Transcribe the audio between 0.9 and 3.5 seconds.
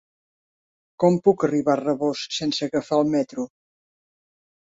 Com puc arribar a Rabós sense agafar el metro?